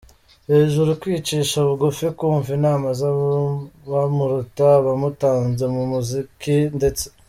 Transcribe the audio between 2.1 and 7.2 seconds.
kumva inama zabamuruta, abamutanze mu muziki ndetse.